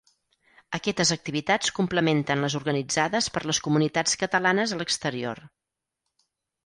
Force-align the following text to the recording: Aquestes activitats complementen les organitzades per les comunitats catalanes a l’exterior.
Aquestes 0.77 1.11
activitats 1.15 1.73
complementen 1.81 2.41
les 2.45 2.57
organitzades 2.61 3.29
per 3.35 3.45
les 3.51 3.59
comunitats 3.67 4.17
catalanes 4.23 4.75
a 4.75 4.81
l’exterior. 4.81 5.43